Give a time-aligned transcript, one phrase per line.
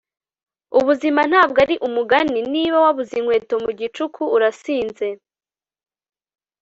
[0.79, 2.39] ubuzima ntabwo ari umugani.
[2.53, 5.07] niba wabuze inkweto mu gicuku, urasinze